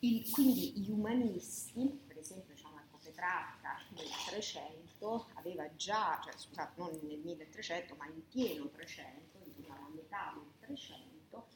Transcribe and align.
Il, 0.00 0.30
quindi 0.30 0.72
gli 0.78 0.90
umanisti, 0.90 2.00
per 2.06 2.18
esempio 2.18 2.54
diciamo, 2.54 2.78
ecco, 2.78 2.98
Petrarca 3.02 3.80
nel 3.96 4.06
300 4.26 5.26
aveva 5.34 5.74
già, 5.74 6.20
cioè 6.22 6.32
scusate, 6.36 6.72
non 6.76 6.90
nel 7.02 7.18
1300 7.18 7.96
ma 7.96 8.06
in 8.06 8.22
pieno 8.28 8.68
300, 8.68 9.38
insomma 9.44 9.76
la 9.80 9.88
metà 9.92 10.34
del 10.36 10.76
300, 10.76 11.46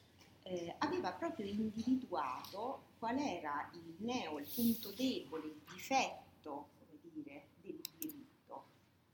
eh, 0.43 0.75
aveva 0.79 1.13
proprio 1.13 1.47
individuato 1.47 2.83
qual 2.99 3.17
era 3.19 3.71
il 3.75 3.95
neo, 3.99 4.39
il 4.41 4.49
punto 4.53 4.91
debole, 4.91 5.47
il 5.47 5.61
difetto, 5.73 6.69
come 6.79 6.99
dire, 7.15 7.47
del 7.61 7.81
diritto, 7.99 8.65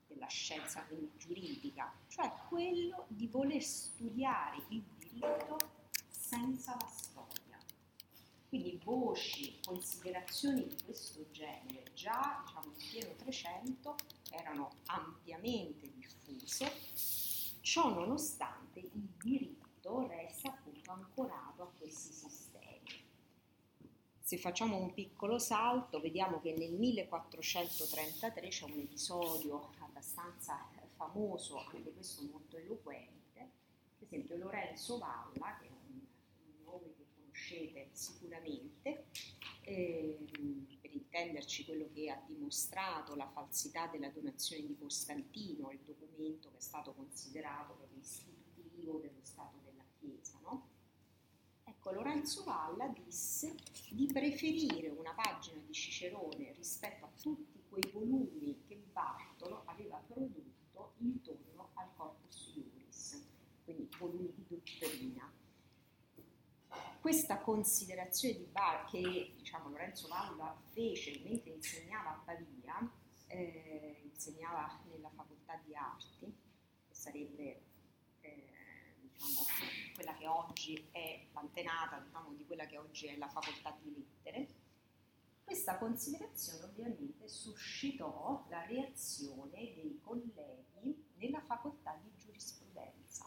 della 0.06 0.26
scienza 0.28 0.82
quindi 0.84 1.10
giuridica, 1.18 1.92
cioè 2.08 2.32
quello 2.48 3.04
di 3.08 3.26
voler 3.26 3.62
studiare 3.62 4.56
il 4.68 4.82
diritto 4.98 5.58
senza 6.08 6.74
la 6.74 6.86
quindi 8.48 8.80
voci, 8.82 9.58
considerazioni 9.64 10.66
di 10.66 10.76
questo 10.84 11.26
genere 11.30 11.84
già 11.94 12.42
diciamo, 12.46 12.66
in 12.66 12.88
pieno 12.90 13.14
300 13.16 13.96
erano 14.30 14.70
ampiamente 14.86 15.90
diffuse, 15.92 16.72
ciò 17.60 17.88
nonostante 17.92 18.80
il 18.80 19.08
diritto 19.22 20.06
resta 20.06 20.48
appunto 20.48 20.90
ancorato 20.90 21.62
a 21.62 21.72
questi 21.78 22.12
sistemi. 22.12 23.06
Se 24.20 24.36
facciamo 24.38 24.76
un 24.76 24.92
piccolo 24.92 25.38
salto, 25.38 26.00
vediamo 26.00 26.40
che 26.40 26.54
nel 26.56 26.72
1433 26.72 28.48
c'è 28.48 28.64
un 28.64 28.78
episodio 28.78 29.70
abbastanza 29.78 30.68
famoso, 30.96 31.64
anche 31.64 31.92
questo 31.92 32.22
molto 32.30 32.56
eloquente, 32.56 33.50
per 33.98 34.06
esempio 34.06 34.36
Lorenzo 34.36 34.98
Valla, 34.98 35.56
che 35.58 35.66
è 35.66 35.70
un 35.70 36.00
nome 36.64 36.92
che 36.96 37.04
conoscete 37.38 37.88
sicuramente, 37.92 39.06
ehm, 39.62 40.66
per 40.80 40.92
intenderci 40.92 41.64
quello 41.64 41.88
che 41.92 42.10
ha 42.10 42.20
dimostrato 42.26 43.14
la 43.14 43.28
falsità 43.28 43.86
della 43.86 44.10
donazione 44.10 44.66
di 44.66 44.76
Costantino, 44.76 45.70
il 45.70 45.80
documento 45.84 46.50
che 46.50 46.56
è 46.56 46.60
stato 46.60 46.92
considerato 46.92 47.74
proprio 47.74 48.00
istitutivo 48.00 48.98
dello 48.98 49.20
Stato 49.22 49.60
della 49.64 49.84
Chiesa. 49.98 50.38
No? 50.42 50.68
Ecco, 51.64 51.92
Lorenzo 51.92 52.42
Valla 52.42 52.88
disse 52.88 53.54
di 53.90 54.06
preferire 54.06 54.88
una 54.88 55.14
pagina 55.14 55.60
di 55.64 55.72
Cicerone 55.72 56.52
rispetto 56.52 57.04
a 57.04 57.10
tutti 57.20 57.62
quei 57.68 57.88
volumi 57.92 58.62
che 58.66 58.82
Bartolo 58.92 59.62
aveva 59.66 60.02
prodotto 60.06 60.94
intorno 60.98 61.70
al 61.74 61.88
Corpus 61.94 62.52
Iuris, 62.56 63.22
quindi 63.64 63.88
volumi 63.98 64.32
di 64.34 64.44
dottrina 64.48 65.30
questa 67.08 67.38
considerazione 67.38 68.36
di 68.36 68.44
Bar 68.44 68.84
che 68.84 69.32
diciamo, 69.34 69.70
Lorenzo 69.70 70.08
Valla 70.08 70.54
fece 70.74 71.18
mentre 71.24 71.52
insegnava 71.52 72.10
a 72.10 72.22
Pavia, 72.22 72.92
eh, 73.28 74.02
insegnava 74.12 74.78
nella 74.90 75.08
facoltà 75.08 75.58
di 75.64 75.74
arti, 75.74 76.26
che 76.86 76.94
sarebbe 76.94 77.62
eh, 78.20 78.52
diciamo, 79.00 79.40
quella 79.94 80.14
che 80.18 80.26
oggi 80.26 80.86
è 80.90 81.24
l'antenata 81.32 81.98
diciamo, 81.98 82.34
di 82.34 82.44
quella 82.44 82.66
che 82.66 82.76
oggi 82.76 83.06
è 83.06 83.16
la 83.16 83.28
facoltà 83.28 83.74
di 83.80 83.90
lettere, 83.90 84.48
questa 85.44 85.78
considerazione 85.78 86.64
ovviamente 86.64 87.26
suscitò 87.26 88.44
la 88.50 88.66
reazione 88.66 89.72
dei 89.72 89.98
colleghi 90.02 91.06
nella 91.14 91.40
facoltà 91.40 91.98
di 92.02 92.10
giurisprudenza, 92.18 93.26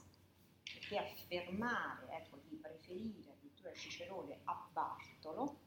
perché 0.65 0.97
affermare, 0.99 2.09
ecco, 2.11 2.37
di 2.47 2.57
preferire 2.57 3.39
addirittura 3.61 3.73
Cicerone 3.73 4.39
a 4.45 4.67
Bartolo, 4.71 5.59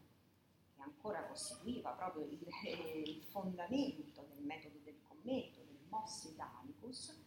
che 0.74 0.82
ancora 0.82 1.24
costituiva 1.26 1.90
proprio 1.92 2.24
il, 2.26 2.40
il 3.06 3.22
fondamento 3.22 4.26
del 4.34 4.44
metodo 4.44 4.78
del 4.82 5.00
commento, 5.06 5.60
del 5.60 5.78
Mos 5.88 6.24
Italicus, 6.24 7.22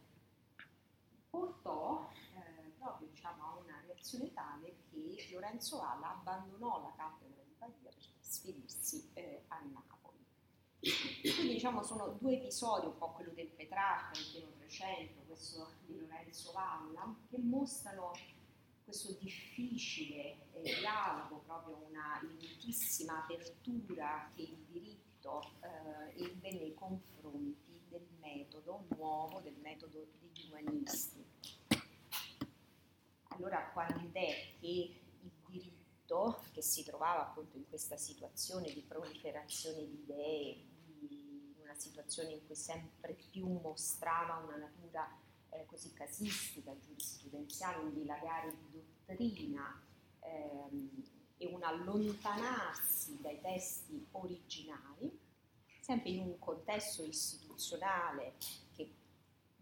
portò 1.30 2.10
eh, 2.36 2.72
proprio 2.78 3.08
diciamo, 3.08 3.44
a 3.44 3.56
una 3.56 3.80
reazione 3.86 4.32
tale 4.34 4.76
che 4.90 5.30
Lorenzo 5.32 5.82
Alla 5.82 6.12
abbandonò 6.12 6.82
la 6.82 6.94
cattedra 6.96 7.42
di 7.44 7.54
Pavia 7.58 7.90
per 7.90 7.96
trasferirsi 7.96 9.10
eh, 9.14 9.46
a 9.48 9.60
Napoli. 9.60 9.96
Quindi 10.80 11.54
diciamo 11.54 11.82
sono 11.84 12.18
due 12.20 12.36
episodi, 12.36 12.86
un 12.86 12.98
po' 12.98 13.12
quello 13.12 13.32
del 13.32 13.48
Petrarca, 13.48 14.18
il 14.18 14.30
pieno 14.32 14.52
300, 14.58 15.22
questo 15.26 15.72
di 15.86 16.00
Lorenzo 16.00 16.52
Valla, 16.52 17.16
che 17.30 17.38
mostrano 17.40 18.12
questo 18.88 19.12
difficile 19.20 20.38
eh, 20.54 20.62
dialogo, 20.80 21.44
proprio 21.46 21.76
una 21.90 22.22
lentissima 22.24 23.22
apertura 23.22 24.32
che 24.34 24.44
il 24.44 24.66
diritto 24.70 25.42
eh, 25.60 26.24
ebbe 26.24 26.54
nei 26.54 26.74
confronti 26.74 27.82
del 27.90 28.08
metodo 28.22 28.86
nuovo, 28.96 29.42
del 29.42 29.58
metodo 29.62 30.08
degli 30.22 30.50
umanisti. 30.50 31.22
Allora 33.28 33.70
quando 33.74 34.10
è 34.14 34.54
che 34.58 35.02
il 35.20 35.32
diritto, 35.50 36.42
che 36.54 36.62
si 36.62 36.86
trovava 36.86 37.28
appunto 37.28 37.58
in 37.58 37.68
questa 37.68 37.98
situazione 37.98 38.72
di 38.72 38.86
proliferazione 38.88 39.86
di 39.86 40.00
idee, 40.04 40.64
di 40.86 41.56
una 41.62 41.76
situazione 41.76 42.32
in 42.32 42.46
cui 42.46 42.56
sempre 42.56 43.16
più 43.32 43.48
mostrava 43.48 44.38
una 44.38 44.56
natura 44.56 45.26
eh, 45.50 45.66
così 45.66 45.94
casistica, 45.94 46.76
giurisprudenziale, 46.80 47.84
un 47.84 47.94
dilagare 47.94 48.56
di 48.72 48.82
dottrina 49.06 49.82
ehm, 50.22 51.04
e 51.38 51.46
un 51.46 51.64
allontanarsi 51.64 53.20
dai 53.22 53.40
testi 53.42 54.08
originali, 54.12 55.20
sempre 55.80 56.10
in 56.10 56.20
un 56.20 56.40
contesto 56.40 57.04
istituzionale 57.04 58.36
che 58.76 58.92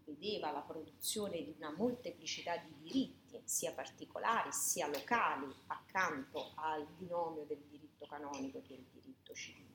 vedeva 0.04 0.50
la 0.50 0.60
produzione 0.60 1.42
di 1.42 1.54
una 1.56 1.72
molteplicità 1.76 2.56
di 2.56 2.72
diritti, 2.82 3.40
sia 3.44 3.72
particolari 3.72 4.52
sia 4.52 4.88
locali, 4.88 5.52
accanto 5.66 6.52
al 6.56 6.86
binomio 6.96 7.44
del 7.44 7.62
diritto 7.68 8.06
canonico 8.06 8.58
e 8.58 8.62
del 8.66 8.84
diritto 8.92 9.34
civile. 9.34 9.65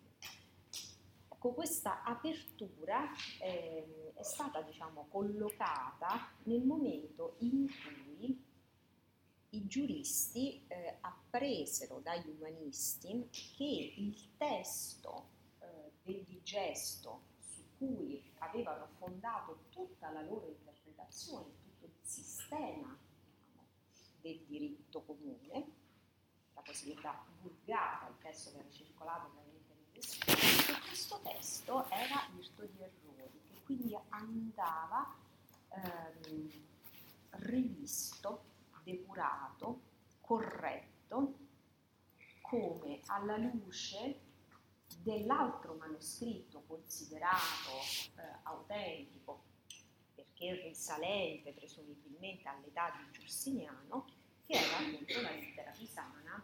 Ecco, 1.43 1.53
questa 1.53 2.03
apertura 2.03 3.09
eh, 3.39 4.13
è 4.13 4.21
stata 4.21 4.61
diciamo, 4.61 5.07
collocata 5.09 6.33
nel 6.43 6.61
momento 6.61 7.37
in 7.39 7.65
cui 7.65 8.45
i 9.49 9.65
giuristi 9.65 10.63
eh, 10.67 10.97
appresero 11.01 11.97
dagli 11.97 12.29
umanisti 12.29 13.27
che 13.31 13.93
il 13.97 14.37
testo 14.37 15.29
eh, 15.61 15.65
del 16.03 16.23
digesto 16.25 17.21
su 17.39 17.63
cui 17.79 18.23
avevano 18.37 18.89
fondato 18.99 19.63
tutta 19.71 20.11
la 20.11 20.21
loro 20.21 20.47
interpretazione, 20.47 21.55
tutto 21.63 21.85
il 21.87 21.95
sistema 22.03 22.95
diciamo, 23.47 23.67
del 24.21 24.39
diritto 24.45 25.01
comune, 25.01 25.71
la 26.53 26.61
cosiddetta 26.63 27.25
vulgata, 27.41 28.09
il 28.09 28.19
testo 28.21 28.51
che 28.51 28.59
era 28.59 28.69
circolato 28.69 29.41
che 30.01 30.79
questo 30.87 31.19
testo 31.21 31.89
era 31.89 32.27
irto 32.37 32.65
di 32.65 32.81
errori, 32.81 33.41
che 33.47 33.61
quindi 33.63 33.97
andava 34.09 35.15
ehm, 35.69 36.51
rivisto, 37.29 38.43
depurato, 38.83 39.81
corretto, 40.21 41.37
come 42.41 42.99
alla 43.05 43.37
luce 43.37 44.19
dell'altro 44.97 45.75
manoscritto 45.75 46.63
considerato 46.67 47.71
eh, 48.17 48.39
autentico, 48.43 49.43
perché 50.13 50.61
risalente 50.61 51.53
presumibilmente 51.53 52.49
all'età 52.49 52.91
di 52.97 53.19
Giustiniano, 53.19 54.05
che 54.45 54.53
era 54.53 54.77
appunto 54.77 55.21
la 55.21 55.31
lettera 55.31 55.71
pisana, 55.71 56.43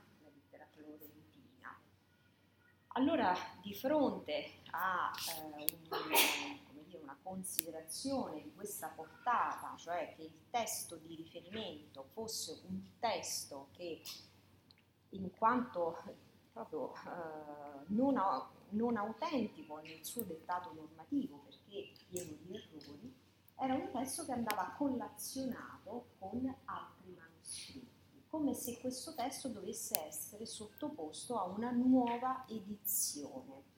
allora, 2.97 3.35
di 3.61 3.75
fronte 3.75 4.61
a 4.71 5.11
eh, 5.29 5.41
un, 5.43 5.65
dire, 6.83 6.99
una 6.99 7.15
considerazione 7.21 8.41
di 8.41 8.51
questa 8.55 8.87
portata, 8.87 9.75
cioè 9.77 10.15
che 10.15 10.23
il 10.23 10.49
testo 10.49 10.95
di 10.95 11.13
riferimento 11.15 12.07
fosse 12.13 12.59
un 12.67 12.81
testo 12.99 13.67
che 13.73 14.01
in 15.09 15.29
quanto 15.37 15.95
proprio 16.51 16.93
eh, 16.95 17.83
non, 17.89 18.19
non, 18.69 18.97
autentico 18.97 19.77
nel 19.77 20.03
suo 20.03 20.23
dettato 20.23 20.73
normativo 20.73 21.43
perché 21.45 21.91
pieno 22.09 22.31
di 22.41 22.55
errori, 22.55 23.15
era 23.59 23.75
un 23.75 23.91
testo 23.91 24.25
che 24.25 24.31
andava 24.31 24.73
collazionato 24.75 26.07
con 26.17 26.55
altri 26.65 27.15
manoscritti 27.15 27.96
come 28.27 28.53
se 28.53 28.79
questo 28.79 29.13
testo 29.15 29.47
dovesse 29.49 29.99
essere 30.05 30.45
sottoposto 30.45 31.39
a 31.39 31.45
una 31.45 31.71
nuova 31.71 32.45
edizione. 32.47 33.75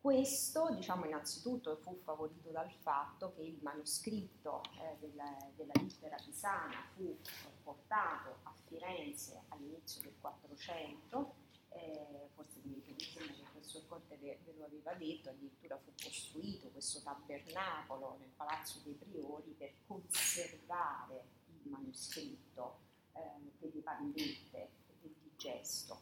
Questo, 0.00 0.74
diciamo, 0.74 1.04
innanzitutto 1.04 1.76
fu 1.76 1.96
favorito 2.02 2.50
dal 2.50 2.72
fatto 2.72 3.32
che 3.36 3.42
il 3.42 3.58
manoscritto 3.62 4.60
eh, 4.80 4.96
della, 4.98 5.36
della 5.54 5.72
lettera 5.80 6.16
pisana 6.16 6.74
fu 6.96 7.16
portato 7.62 8.38
a 8.42 8.52
Firenze 8.66 9.42
all'inizio 9.50 10.02
del 10.02 10.14
400, 10.20 11.34
eh, 11.68 12.28
forse 12.34 12.58
mi 12.64 12.82
sembra 12.96 13.41
il 13.62 13.68
professor 13.68 13.86
Conte 13.86 14.16
ve, 14.16 14.38
ve, 14.44 14.54
lo 14.58 14.64
aveva 14.64 14.92
detto, 14.94 15.30
addirittura 15.30 15.78
fu 15.78 15.92
costruito 16.02 16.68
questo 16.70 17.00
tabernacolo 17.00 18.16
nel 18.18 18.30
Palazzo 18.34 18.80
dei 18.82 18.94
Priori 18.94 19.54
per 19.56 19.72
conservare 19.86 21.24
il 21.46 21.70
manoscritto 21.70 22.80
eh, 23.12 23.20
delle 23.58 23.80
pallette 23.82 24.70
del 25.00 25.14
digesto. 25.22 26.00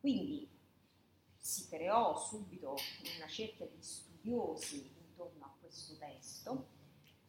Quindi 0.00 0.48
si 1.38 1.68
creò 1.68 2.18
subito 2.18 2.76
una 3.16 3.28
cerchia 3.28 3.66
di 3.66 3.82
studiosi 3.82 4.90
intorno 5.06 5.44
a 5.44 5.54
questo 5.60 5.96
testo 5.98 6.68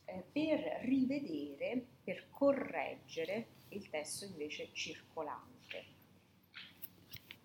eh, 0.06 0.24
per 0.32 0.60
rivedere, 0.84 1.86
per 2.04 2.30
correggere 2.30 3.48
il 3.70 3.90
testo 3.90 4.24
invece 4.24 4.70
circolante. 4.72 5.94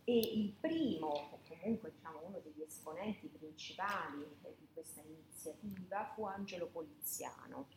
E 0.04 0.18
il 0.18 0.52
primo, 0.58 1.38
comunque 1.60 1.92
diciamo, 1.92 2.26
uno 2.26 2.40
degli 2.40 2.62
esponenti 2.62 3.28
principali 3.28 4.24
di 4.58 4.68
questa 4.72 5.02
iniziativa 5.02 6.10
fu 6.14 6.24
Angelo 6.24 6.66
Poliziano, 6.66 7.68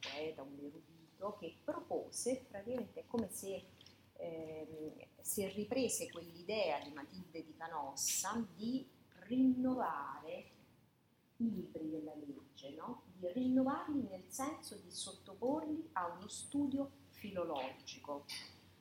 poeta, 0.00 0.42
un 0.42 0.58
erudito, 0.58 1.36
che 1.38 1.56
propose 1.62 2.46
praticamente 2.48 3.04
come 3.06 3.28
se 3.30 3.64
eh, 4.14 5.08
si 5.20 5.46
riprese 5.48 6.10
quell'idea 6.10 6.80
di 6.80 6.92
Matilde 6.92 7.44
di 7.44 7.54
Canossa 7.56 8.46
di 8.54 8.88
rinnovare 9.26 10.50
i 11.36 11.50
libri 11.54 11.90
della 11.90 12.14
legge, 12.14 12.70
no? 12.70 13.02
di 13.14 13.30
rinnovarli 13.32 14.08
nel 14.08 14.24
senso 14.28 14.76
di 14.76 14.90
sottoporli 14.90 15.90
a 15.92 16.06
uno 16.06 16.28
studio 16.28 16.90
filologico, 17.10 18.24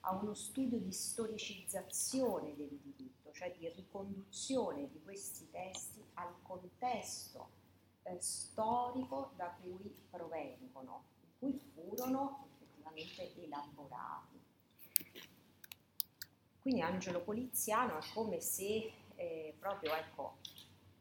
a 0.01 0.15
uno 0.15 0.33
studio 0.33 0.77
di 0.79 0.91
storicizzazione 0.91 2.55
del 2.55 2.79
diritto, 2.81 2.96
cioè 3.37 3.53
di 3.55 3.69
riconduzione 3.69 4.89
di 4.89 4.99
questi 5.03 5.47
testi 5.51 6.03
al 6.15 6.33
contesto 6.41 7.49
eh, 8.01 8.19
storico 8.19 9.33
da 9.35 9.55
cui 9.61 9.95
provengono, 10.09 11.03
in 11.21 11.37
cui 11.37 11.59
furono 11.73 12.47
effettivamente 12.55 13.43
elaborati. 13.43 14.43
Quindi 16.61 16.81
Angelo 16.81 17.21
Poliziano 17.21 17.99
è 17.99 18.03
come 18.11 18.41
se 18.41 18.91
eh, 19.15 19.55
proprio, 19.59 19.93
ecco, 19.93 20.37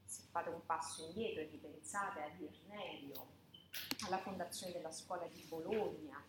se 0.05 0.21
fate 0.29 0.49
un 0.49 0.63
passo 0.63 1.07
indietro 1.07 1.41
e 1.41 1.47
ripensate 1.47 2.21
ad 2.21 2.39
Irnerio, 2.39 3.35
alla 4.05 4.19
fondazione 4.19 4.73
della 4.73 4.91
scuola 4.91 5.25
di 5.25 5.41
Bologna, 5.49 6.23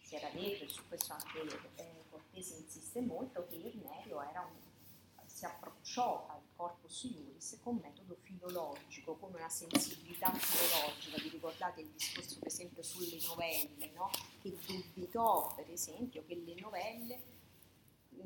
si 0.00 0.16
era 0.16 0.30
detto, 0.30 0.64
e 0.64 0.68
su 0.68 0.88
questo 0.88 1.12
anche 1.12 1.42
eh, 1.74 2.04
Cortese 2.08 2.56
insiste 2.56 3.02
molto, 3.02 3.46
che 3.46 3.56
Irnerio 3.56 4.16
un, 4.40 4.67
si 5.38 5.44
approcciò 5.44 6.26
al 6.26 6.40
corpus 6.56 7.04
iuris 7.04 7.60
con 7.62 7.76
metodo 7.76 8.16
filologico, 8.22 9.14
con 9.14 9.32
una 9.32 9.48
sensibilità 9.48 10.32
filologica. 10.32 11.22
Vi 11.22 11.28
ricordate 11.28 11.82
il 11.82 11.90
discorso 11.90 12.40
per 12.40 12.48
esempio 12.48 12.82
sulle 12.82 13.20
novelle, 13.24 13.92
no? 13.94 14.10
che 14.42 14.56
dubitò 14.66 15.54
per 15.54 15.70
esempio 15.70 16.24
che 16.26 16.34
le 16.34 16.60
novelle 16.60 17.20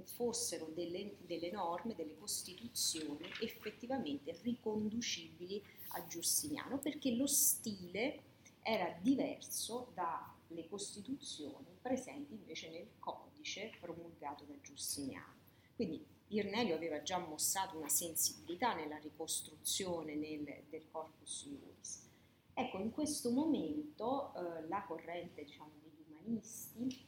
fossero 0.04 0.70
delle, 0.74 1.16
delle, 1.26 1.50
norme, 1.50 1.94
delle 1.94 2.16
costituzioni 2.16 3.26
effettivamente 3.42 4.38
riconducibili 4.40 5.62
a 5.88 6.06
Giustiniano, 6.06 6.78
perché 6.78 7.14
lo 7.14 7.26
stile 7.26 8.22
era 8.62 8.90
diverso 9.02 9.92
dalle 9.92 10.66
costituzioni 10.66 11.76
presenti 11.82 12.32
invece 12.32 12.70
nel 12.70 12.88
codice 12.98 13.70
promulgato 13.80 14.44
da 14.44 14.54
Giustiniano. 14.62 15.40
Quindi 15.74 16.12
Irnelio 16.37 16.75
aveva 16.75 17.02
già 17.02 17.19
mostrato 17.19 17.76
una 17.76 17.88
sensibilità 17.88 18.75
nella 18.75 18.99
ricostruzione 18.99 20.14
nel, 20.14 20.64
del 20.69 20.88
corpus 20.90 21.44
iuris. 21.44 22.11
Ecco, 22.55 22.79
in 22.79 22.90
questo 22.90 23.31
momento 23.31 24.32
eh, 24.34 24.67
la 24.69 24.82
corrente 24.82 25.44
diciamo, 25.44 25.70
degli 25.82 26.05
umanisti 26.08 27.06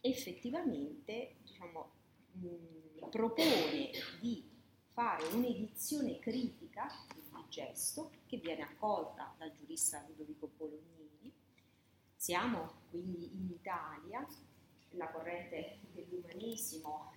effettivamente 0.00 1.36
diciamo, 1.42 1.90
mh, 2.32 3.08
propone 3.10 3.90
di 4.20 4.48
fare 4.92 5.26
un'edizione 5.26 6.18
critica 6.18 6.88
del 7.14 7.24
gesto 7.48 8.10
che 8.26 8.36
viene 8.38 8.62
accolta 8.62 9.34
dal 9.38 9.52
giurista 9.52 10.04
Ludovico 10.06 10.50
Bolognini. 10.56 11.32
Siamo 12.14 12.82
quindi 12.90 13.30
in 13.34 13.50
Italia, 13.50 14.26
la 14.90 15.10
corrente 15.10 15.78
dell'umanesimo 15.92 17.12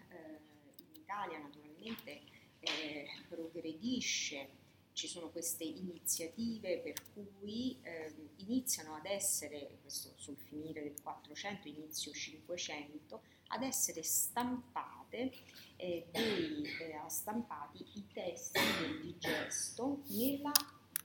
Italia 1.09 1.39
naturalmente 1.39 2.21
eh, 2.59 3.07
progredisce 3.27 4.57
ci 4.93 5.07
sono 5.07 5.29
queste 5.29 5.63
iniziative 5.63 6.77
per 6.79 7.01
cui 7.13 7.79
eh, 7.81 8.13
iniziano 8.37 8.93
ad 8.95 9.05
essere, 9.05 9.79
questo 9.81 10.11
sul 10.17 10.37
finire 10.37 10.83
del 10.83 11.01
400, 11.01 11.67
inizio 11.67 12.11
500, 12.11 13.21
ad 13.47 13.63
essere 13.63 14.03
stampate, 14.03 15.31
eh, 15.77 16.05
dei, 16.11 16.63
eh, 16.63 16.99
stampati 17.07 17.83
i 17.95 18.07
testi 18.13 18.59
del 18.81 19.01
digesto 19.01 20.03
nella 20.09 20.51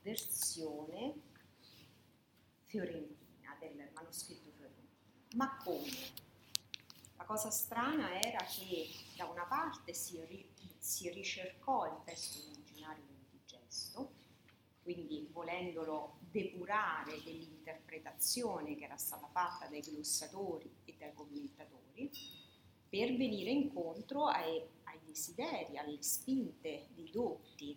versione 0.03 1.15
fiorentina, 2.65 3.56
del 3.59 3.91
manoscritto 3.95 4.51
fiorentino. 4.51 5.37
Ma 5.37 5.56
come? 5.62 6.24
La 7.25 7.31
cosa 7.31 7.50
strana 7.50 8.21
era 8.21 8.44
che 8.44 8.87
da 9.17 9.25
una 9.25 9.44
parte 9.44 9.94
si, 9.94 10.23
ri, 10.26 10.47
si 10.76 11.09
ricercò 11.09 11.87
il 11.87 12.05
testo 12.05 12.50
originario 12.50 13.03
testo, 13.47 14.12
quindi 14.82 15.26
volendolo 15.32 16.19
depurare 16.21 17.23
dell'interpretazione 17.25 18.76
che 18.76 18.85
era 18.85 18.99
stata 18.99 19.26
fatta 19.32 19.67
dai 19.69 19.81
glossatori 19.81 20.71
e 20.85 20.97
dai 20.99 21.15
commentatori, 21.15 22.11
per 22.91 23.17
venire 23.17 23.53
incontro 23.53 24.27
ai, 24.27 24.62
ai 24.82 24.99
desideri, 25.03 25.79
alle 25.79 26.03
spinte 26.03 26.88
dei 26.91 27.11
dotti. 27.11 27.75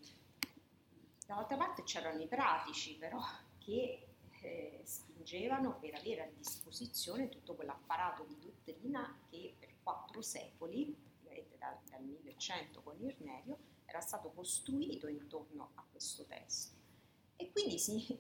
Dall'altra 1.26 1.56
parte 1.56 1.84
c'erano 1.84 2.22
i 2.22 2.28
pratici 2.28 2.98
però 2.98 3.24
che 3.60 4.07
eh, 4.42 4.82
spingevano 4.84 5.78
per 5.80 5.96
avere 5.96 6.24
a 6.24 6.30
disposizione 6.36 7.30
tutto 7.30 7.56
quell'apparato 7.56 8.24
di 8.24 8.38
dottrina 8.40 9.20
che 9.30 9.56
per 9.60 9.70
quattro 9.84 10.22
secoli, 10.22 10.96
dal, 11.58 11.78
dal 11.90 12.04
1100 12.04 12.82
con 12.82 13.02
Irnerio, 13.02 13.58
era 13.86 14.02
stato 14.02 14.30
costruito 14.30 15.08
intorno 15.08 15.72
a 15.76 15.86
questo 15.90 16.26
testo. 16.26 16.76
E 17.36 17.52
quindi 17.52 17.78
si, 17.78 18.18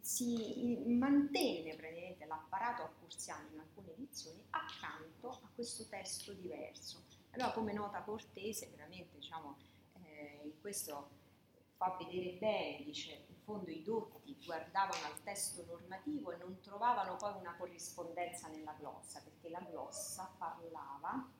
si 0.00 0.82
mantenne 0.86 1.74
praticamente 1.76 2.26
l'apparato 2.26 2.82
accursiano 2.82 3.48
in 3.52 3.60
alcune 3.60 3.92
edizioni 3.92 4.42
accanto 4.50 5.30
a 5.30 5.50
questo 5.54 5.86
testo 5.86 6.32
diverso. 6.32 7.02
Allora 7.30 7.52
come 7.52 7.72
nota 7.72 8.02
cortese, 8.02 8.68
veramente 8.68 9.16
diciamo, 9.16 9.56
eh, 10.02 10.54
questo 10.60 11.10
fa 11.76 11.96
vedere 11.98 12.36
bene, 12.38 12.84
dice 12.84 13.26
fondo 13.44 13.70
i 13.70 13.82
dotti 13.82 14.36
guardavano 14.44 15.04
al 15.06 15.22
testo 15.22 15.64
normativo 15.66 16.32
e 16.32 16.36
non 16.38 16.58
trovavano 16.60 17.16
poi 17.16 17.34
una 17.38 17.54
corrispondenza 17.56 18.48
nella 18.48 18.74
glossa, 18.78 19.20
perché 19.20 19.48
la 19.50 19.60
glossa 19.60 20.34
parlava, 20.36 21.30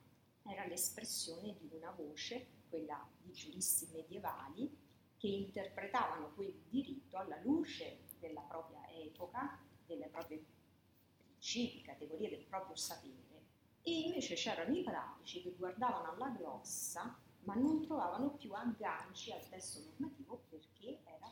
era 0.47 0.67
l'espressione 0.67 1.57
di 1.59 1.71
una 1.73 1.91
voce 1.91 2.47
quella 2.69 3.07
di 3.23 3.33
giuristi 3.33 3.89
medievali 3.93 4.83
che 5.17 5.27
interpretavano 5.27 6.33
quel 6.35 6.53
diritto 6.69 7.17
alla 7.17 7.41
luce 7.43 8.01
della 8.19 8.43
propria 8.43 8.87
epoca, 8.91 9.59
delle 9.87 10.07
proprie 10.09 10.45
principi, 11.17 11.83
categorie 11.83 12.29
del 12.29 12.45
proprio 12.45 12.77
sapere, 12.77 13.43
e 13.83 14.01
invece 14.01 14.35
c'erano 14.35 14.75
i 14.75 14.83
pratici 14.83 15.43
che 15.43 15.55
guardavano 15.57 16.13
alla 16.13 16.29
glossa 16.29 17.19
ma 17.45 17.55
non 17.55 17.83
trovavano 17.83 18.31
più 18.31 18.53
agganci 18.55 19.31
al 19.31 19.47
testo 19.49 19.81
normativo 19.81 20.45
perché 20.49 21.01
era 21.05 21.31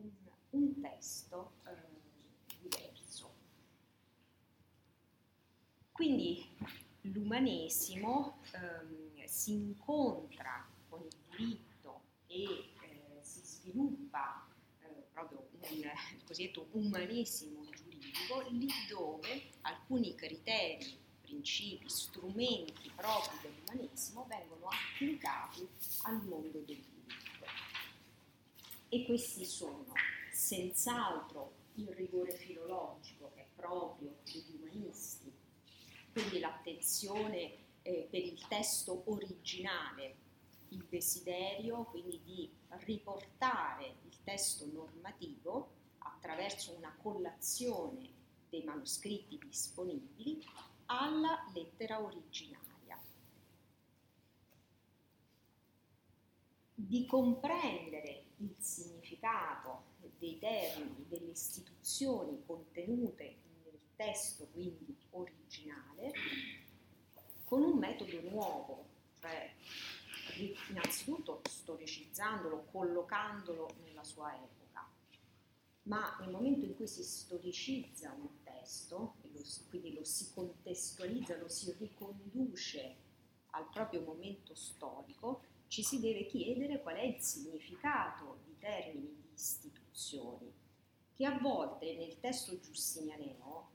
un, 0.00 0.10
un 0.50 0.80
testo 0.80 1.52
eh, 1.66 2.58
diverso. 2.60 3.30
Quindi 5.92 6.46
l'umanesimo 7.02 8.40
ehm, 8.52 9.24
si 9.26 9.52
incontra 9.52 10.66
con 10.88 11.02
il 11.02 11.36
diritto 11.36 12.00
e 12.26 12.42
eh, 12.42 13.18
si 13.20 13.40
sviluppa 13.40 14.46
eh, 14.80 14.86
proprio 15.12 15.46
un, 15.52 15.76
il 15.76 16.24
cosiddetto 16.24 16.68
umanesimo 16.72 17.64
giuridico, 17.70 18.40
lì 18.48 18.68
dove 18.88 19.50
alcuni 19.62 20.14
criteri, 20.14 20.98
principi, 21.20 21.88
strumenti 21.88 22.90
propri 22.96 23.36
dell'umanesimo 23.42 24.26
vengono 24.26 24.68
applicati 24.68 25.68
al 26.04 26.24
mondo 26.24 26.58
del 26.58 26.64
diritto. 26.64 26.99
E 28.92 29.04
questi 29.04 29.44
sono 29.44 29.86
senz'altro 30.32 31.52
il 31.74 31.86
rigore 31.90 32.32
filologico 32.32 33.30
che 33.32 33.42
è 33.42 33.46
proprio 33.54 34.16
degli 34.24 34.58
umanisti, 34.60 35.32
quindi 36.10 36.40
l'attenzione 36.40 37.54
eh, 37.82 38.08
per 38.10 38.20
il 38.20 38.44
testo 38.48 39.04
originale, 39.06 40.16
il 40.70 40.84
desiderio 40.88 41.84
quindi 41.84 42.20
di 42.24 42.50
riportare 42.84 43.98
il 44.08 44.16
testo 44.24 44.66
normativo 44.66 45.70
attraverso 45.98 46.74
una 46.76 46.92
collazione 47.00 48.10
dei 48.48 48.64
manoscritti 48.64 49.38
disponibili 49.38 50.44
alla 50.86 51.48
lettera 51.54 52.02
originaria. 52.02 53.00
Di 56.74 57.06
comprendere 57.06 58.29
il 58.40 58.54
significato 58.58 59.88
dei 60.18 60.38
termini, 60.38 61.06
delle 61.08 61.30
istituzioni 61.30 62.42
contenute 62.44 63.36
nel 63.64 63.78
testo 63.96 64.46
quindi 64.52 64.96
originale, 65.10 66.12
con 67.44 67.62
un 67.62 67.78
metodo 67.78 68.20
nuovo, 68.30 68.86
cioè 69.20 69.52
innanzitutto 70.68 71.42
storicizzandolo, 71.48 72.66
collocandolo 72.70 73.74
nella 73.84 74.04
sua 74.04 74.34
epoca, 74.34 74.88
ma 75.82 76.16
nel 76.20 76.30
momento 76.30 76.64
in 76.64 76.76
cui 76.76 76.86
si 76.86 77.02
storicizza 77.02 78.12
un 78.12 78.42
testo, 78.42 79.16
lo, 79.22 79.40
quindi 79.68 79.94
lo 79.94 80.04
si 80.04 80.30
contestualizza, 80.32 81.36
lo 81.36 81.48
si 81.48 81.74
riconduce 81.78 82.96
al 83.50 83.68
proprio 83.70 84.02
momento 84.02 84.54
storico, 84.54 85.42
ci 85.70 85.84
si 85.84 86.00
deve 86.00 86.26
chiedere 86.26 86.82
qual 86.82 86.96
è 86.96 87.02
il 87.02 87.20
significato 87.20 88.40
di 88.44 88.58
termini 88.58 89.14
di 89.22 89.28
istituzioni, 89.32 90.52
che 91.14 91.24
a 91.24 91.38
volte 91.38 91.94
nel 91.94 92.18
testo 92.18 92.58
giustinianeo 92.58 93.70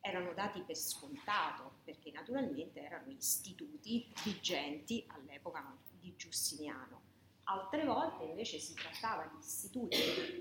erano 0.00 0.32
dati 0.34 0.60
per 0.60 0.76
scontato, 0.76 1.78
perché 1.82 2.12
naturalmente 2.12 2.80
erano 2.80 3.10
istituti 3.10 4.08
vigenti 4.22 5.04
all'epoca 5.08 5.76
di 5.98 6.14
Giustiniano. 6.14 7.02
Altre 7.48 7.84
volte 7.84 8.22
invece 8.22 8.60
si 8.60 8.74
trattava 8.74 9.26
di 9.26 9.38
istituti 9.40 9.96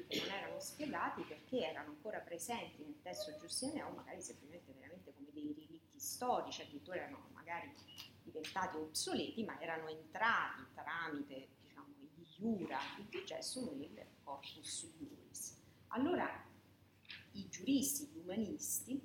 che 0.07 0.19
non 0.19 0.29
erano 0.29 0.59
spiegati 0.59 1.23
perché 1.23 1.67
erano 1.67 1.89
ancora 1.89 2.19
presenti 2.19 2.83
nel 2.83 3.01
testo 3.01 3.35
giustiniano, 3.39 3.95
magari 3.95 4.21
semplicemente 4.21 4.71
veramente 4.71 5.13
come 5.15 5.29
dei 5.33 5.51
rilitti 5.51 5.99
storici, 5.99 6.61
addirittura 6.61 6.97
erano 6.97 7.27
magari 7.33 7.73
diventati 8.25 8.75
obsoleti, 8.77 9.43
ma 9.43 9.59
erano 9.61 9.87
entrati 9.87 10.63
tramite 10.73 11.47
diciamo, 11.61 11.93
gli 12.15 12.43
iura, 12.43 12.79
il 12.97 13.05
digesto 13.05 13.73
nel 13.75 14.05
corpus 14.23 14.91
iuris. 14.99 15.55
Allora 15.89 16.43
i 17.33 17.47
giuristi, 17.47 18.07
gli 18.07 18.19
umanisti, 18.19 18.99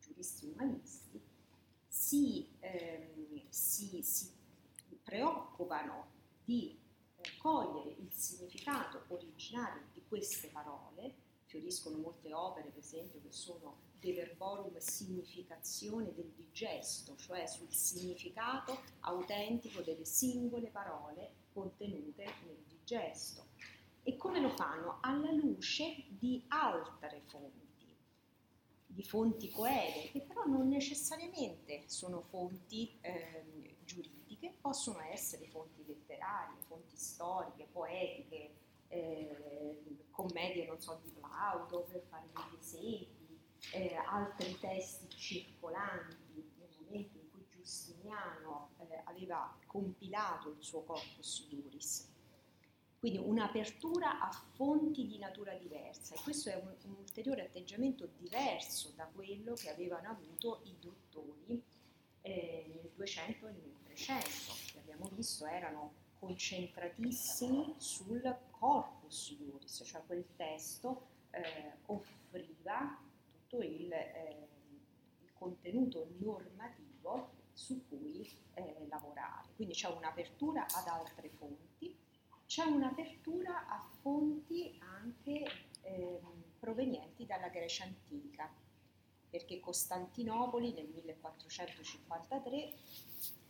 giuristi 0.00 0.46
umanisti 0.46 1.20
si, 1.86 2.48
ehm, 2.60 3.42
si, 3.48 4.02
si 4.02 4.30
preoccupano 5.02 6.12
di 6.44 6.78
eh, 7.16 7.36
cogliere 7.38 7.90
il 7.90 8.12
significato 8.12 9.04
originario 9.08 9.82
di 9.92 10.02
queste 10.08 10.48
parole, 10.48 11.14
fioriscono 11.46 11.98
molte 11.98 12.32
opere 12.32 12.68
per 12.68 12.82
esempio 12.82 13.20
che 13.20 13.32
sono 13.32 13.84
De 13.98 14.12
verborum 14.12 14.76
significazione 14.78 16.12
del 16.12 16.30
digesto, 16.36 17.16
cioè 17.16 17.46
sul 17.46 17.72
significato 17.72 18.78
autentico 19.00 19.80
delle 19.80 20.04
singole 20.04 20.68
parole 20.68 21.32
contenute 21.52 22.24
nel 22.44 22.62
digesto. 22.68 23.46
E 24.02 24.16
come 24.16 24.40
lo 24.40 24.50
fanno? 24.50 24.98
Alla 25.00 25.32
luce 25.32 26.04
di 26.08 26.44
altre 26.48 27.22
fonti 27.26 27.66
di 28.96 29.02
fonti 29.02 29.50
coeve, 29.50 30.10
che 30.10 30.22
però 30.22 30.46
non 30.46 30.68
necessariamente 30.68 31.82
sono 31.86 32.22
fonti 32.22 32.96
eh, 33.02 33.76
giuridiche, 33.84 34.54
possono 34.58 35.02
essere 35.02 35.46
fonti 35.48 35.84
letterarie, 35.84 36.62
fonti 36.62 36.96
storiche, 36.96 37.68
poetiche, 37.70 38.54
eh, 38.88 40.06
commedie, 40.10 40.66
non 40.66 40.80
so, 40.80 41.00
di 41.02 41.10
Plauto, 41.10 41.86
per 41.90 42.02
fare 42.08 42.26
degli 42.32 42.58
esempi, 42.58 43.38
eh, 43.72 43.94
altri 43.94 44.58
testi 44.58 45.08
circolanti 45.08 46.16
nel 46.58 46.68
momento 46.80 47.18
in 47.18 47.30
cui 47.30 47.46
Giustiniano 47.50 48.70
eh, 48.78 49.00
aveva 49.04 49.56
compilato 49.66 50.50
il 50.50 50.62
suo 50.62 50.82
corpus 50.82 51.46
iuris. 51.50 52.14
Quindi 52.98 53.18
un'apertura 53.18 54.20
a 54.20 54.30
fonti 54.54 55.06
di 55.06 55.18
natura 55.18 55.54
diversa 55.54 56.14
e 56.14 56.18
questo 56.22 56.48
è 56.48 56.54
un, 56.54 56.74
un, 56.84 56.94
ulteriore 56.98 57.42
atteggiamento 57.42 58.08
diverso 58.16 58.92
da 58.96 59.04
quello 59.04 59.54
che 59.54 59.70
avevano 59.70 60.08
avuto 60.08 60.62
i 60.64 60.74
dottori 60.80 61.62
eh, 62.22 62.64
nel 62.66 62.90
200 62.94 63.46
e 63.46 63.50
nel 63.52 63.74
300, 63.84 64.28
che 64.72 64.78
abbiamo 64.78 65.08
visto 65.12 65.46
erano 65.46 65.92
concentratissimi 66.26 67.74
sul 67.76 68.36
corpus 68.50 69.36
iuris, 69.38 69.82
cioè 69.84 70.02
quel 70.06 70.24
testo 70.36 71.06
eh, 71.30 71.76
offriva 71.86 72.98
tutto 73.30 73.62
il, 73.62 73.92
eh, 73.92 74.48
il, 75.22 75.32
contenuto 75.34 76.08
normativo 76.18 77.30
su 77.52 77.86
cui 77.88 78.28
eh, 78.54 78.86
lavorare. 78.88 79.48
Quindi 79.54 79.74
c'è 79.74 79.88
un'apertura 79.88 80.66
ad 80.66 80.88
altre 80.88 81.28
fonti 81.28 81.94
c'è 82.46 82.62
un'apertura 82.62 83.66
a 83.66 83.84
fonti 84.00 84.78
anche 84.78 85.44
eh, 85.82 86.20
provenienti 86.60 87.26
dalla 87.26 87.48
Grecia 87.48 87.82
antica, 87.82 88.48
perché 89.28 89.58
Costantinopoli 89.58 90.72
nel 90.72 90.86
1453, 90.86 92.72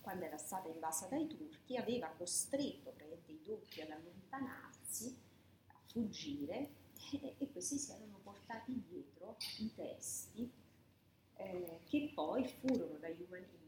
quando 0.06 0.24
era 0.24 0.38
stata 0.38 0.68
invasa 0.68 1.08
dai 1.08 1.26
turchi, 1.26 1.76
aveva 1.76 2.06
costretto 2.16 2.94
i 3.26 3.40
dotti 3.44 3.80
ad 3.80 3.90
allontanarsi, 3.90 5.18
a 5.66 5.80
fuggire, 5.90 6.70
e, 7.10 7.34
e 7.38 7.50
questi 7.50 7.76
si 7.76 7.90
erano 7.90 8.20
portati 8.22 8.80
dietro 8.88 9.36
i 9.58 9.74
testi 9.74 10.48
eh, 11.34 11.80
che 11.88 12.12
poi 12.14 12.46
furono 12.46 12.98
dagli 12.98 13.20
umanisti 13.26 13.64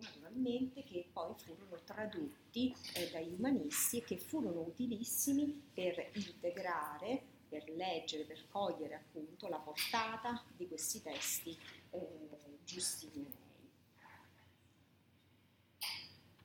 naturalmente, 0.00 0.84
che 0.84 1.08
poi 1.12 1.34
furono 1.36 1.76
tradotti 1.84 2.72
eh, 2.94 3.10
dagli 3.10 3.34
umanisti 3.34 3.98
e 3.98 4.04
che 4.04 4.16
furono 4.16 4.60
utilissimi 4.60 5.60
per 5.74 6.08
integrare, 6.14 7.20
per 7.48 7.68
leggere, 7.68 8.22
per 8.22 8.46
cogliere 8.48 8.94
appunto 8.94 9.48
la 9.48 9.58
portata 9.58 10.42
di 10.56 10.68
questi 10.68 11.02
testi 11.02 11.58
eh, 11.90 12.28
giustinianei. 12.64 13.39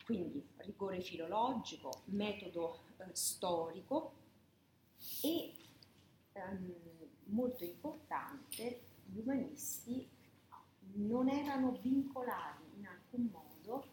Quindi 0.06 0.48
rigore 0.58 1.02
filologico, 1.02 2.04
metodo 2.06 2.82
eh, 2.98 3.06
storico 3.14 4.14
e 5.24 5.52
ehm, 6.34 6.74
molto 7.26 7.64
importante, 7.64 8.82
gli 9.06 9.18
umanisti 9.18 10.08
non 10.94 11.28
erano 11.28 11.72
vincolati 11.82 12.64
in 12.78 12.86
alcun 12.86 13.30
modo 13.32 13.88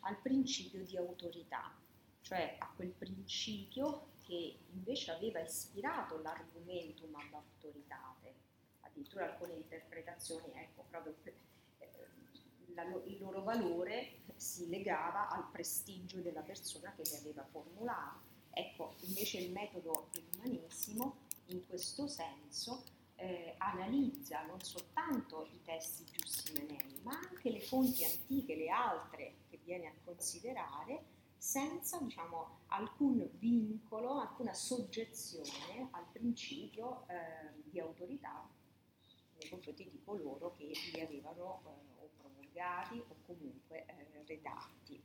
al 0.00 0.18
principio 0.20 0.84
di 0.84 0.98
autorità, 0.98 1.74
cioè 2.20 2.56
a 2.58 2.70
quel 2.76 2.90
principio 2.90 4.12
che 4.22 4.58
invece 4.70 5.12
aveva 5.12 5.40
ispirato 5.40 6.20
l'argumentum 6.20 7.14
ad 7.14 7.32
autoritate. 7.32 8.34
Addirittura 8.80 9.24
alcune 9.24 9.54
interpretazioni, 9.54 10.52
ecco, 10.54 10.84
proprio 10.90 11.14
eh, 11.22 11.34
la, 12.74 12.82
il 13.06 13.18
loro 13.18 13.42
valore 13.42 14.22
si 14.36 14.68
legava 14.68 15.28
al 15.28 15.48
prestigio 15.50 16.20
della 16.20 16.42
persona 16.42 16.92
che 16.94 17.02
li 17.02 17.16
aveva 17.16 17.44
formulato. 17.44 18.32
Ecco, 18.50 18.94
invece 19.00 19.38
il 19.38 19.52
metodo 19.52 20.08
dell'umanesimo 20.12 21.16
in 21.46 21.66
questo 21.66 22.06
senso 22.06 22.84
eh, 23.16 23.54
analizza 23.58 24.44
non 24.44 24.60
soltanto 24.60 25.48
i 25.52 25.62
testi 25.62 26.04
giussimenei, 26.04 27.00
ma 27.02 27.18
anche 27.30 27.50
le 27.50 27.60
fonti 27.60 28.04
antiche, 28.04 28.56
le 28.56 28.68
altre 28.68 29.34
che 29.48 29.60
viene 29.64 29.86
a 29.86 29.92
considerare, 30.04 31.12
senza 31.36 31.98
diciamo, 31.98 32.60
alcun 32.68 33.28
vincolo, 33.38 34.20
alcuna 34.20 34.54
soggezione 34.54 35.88
al 35.90 36.06
principio 36.10 37.06
eh, 37.08 37.62
di 37.64 37.78
autorità 37.78 38.48
nei 39.36 39.48
confronti 39.48 39.88
di 39.90 40.00
coloro 40.04 40.54
che 40.56 40.70
li 40.92 41.00
avevano 41.00 41.62
eh, 41.66 41.93
promulgati 42.54 43.02
o 43.08 43.16
comunque 43.26 43.84
eh, 43.84 44.22
redatti. 44.26 45.02